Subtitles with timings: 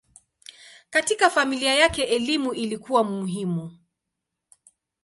[0.89, 3.77] Katika familia yake elimu ilikuwa muhimu.